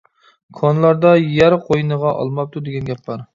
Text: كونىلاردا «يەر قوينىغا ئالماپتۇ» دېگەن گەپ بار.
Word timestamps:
كونىلاردا 0.59 1.11
«يەر 1.33 1.57
قوينىغا 1.67 2.15
ئالماپتۇ» 2.15 2.65
دېگەن 2.71 2.91
گەپ 2.91 3.07
بار. 3.13 3.25